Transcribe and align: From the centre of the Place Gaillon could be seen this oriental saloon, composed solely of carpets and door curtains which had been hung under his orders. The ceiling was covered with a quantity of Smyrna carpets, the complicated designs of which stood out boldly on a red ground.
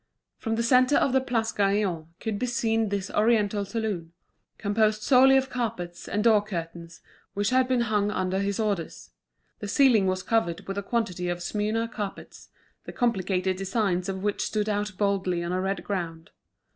From 0.39 0.55
the 0.55 0.63
centre 0.63 0.95
of 0.95 1.13
the 1.13 1.21
Place 1.21 1.51
Gaillon 1.51 2.07
could 2.19 2.39
be 2.39 2.47
seen 2.47 2.89
this 2.89 3.11
oriental 3.11 3.63
saloon, 3.65 4.13
composed 4.57 5.03
solely 5.03 5.37
of 5.37 5.51
carpets 5.51 6.07
and 6.07 6.23
door 6.23 6.41
curtains 6.43 7.01
which 7.35 7.51
had 7.51 7.67
been 7.67 7.81
hung 7.81 8.09
under 8.09 8.39
his 8.39 8.59
orders. 8.59 9.11
The 9.59 9.67
ceiling 9.67 10.07
was 10.07 10.23
covered 10.23 10.67
with 10.67 10.79
a 10.79 10.81
quantity 10.81 11.29
of 11.29 11.43
Smyrna 11.43 11.87
carpets, 11.87 12.49
the 12.85 12.91
complicated 12.91 13.57
designs 13.57 14.09
of 14.09 14.23
which 14.23 14.41
stood 14.41 14.67
out 14.67 14.97
boldly 14.97 15.43
on 15.43 15.51
a 15.51 15.61
red 15.61 15.83
ground. 15.83 16.31